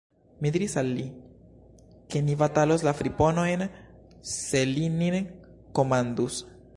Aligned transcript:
Mi 0.43 0.51
diris 0.53 0.75
al 0.81 0.87
li, 0.99 1.03
ke 2.13 2.21
ni 2.29 2.37
batalos 2.41 2.85
la 2.87 2.95
friponojn, 3.01 3.65
se 4.31 4.65
li 4.73 4.89
nin 4.97 5.21
komandus. 5.81 6.45